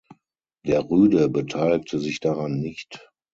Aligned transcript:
Der 0.65 0.89
Rüde 0.89 1.29
beteiligte 1.29 1.99
sich 1.99 2.19
daran 2.19 2.53
nicht. 2.59 3.07